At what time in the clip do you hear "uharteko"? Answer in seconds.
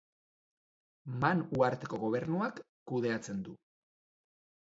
1.57-1.99